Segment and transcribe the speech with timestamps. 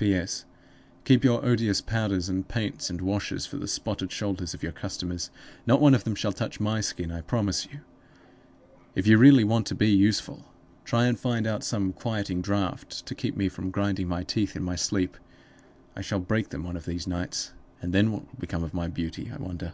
[0.00, 0.44] "P.S.
[1.04, 5.28] Keep your odious powders and paints and washes for the spotted shoulders of your customers;
[5.66, 7.80] not one of them shall touch my skin, I promise you.
[8.94, 10.44] If you really want to be useful,
[10.84, 14.62] try and find out some quieting draught to keep me from grinding my teeth in
[14.62, 15.16] my sleep.
[15.96, 17.50] I shall break them one of these nights;
[17.82, 19.72] and then what will become of my beauty, I wonder?"